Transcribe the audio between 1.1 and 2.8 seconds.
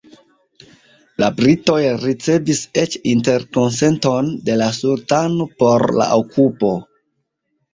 La britoj ricevis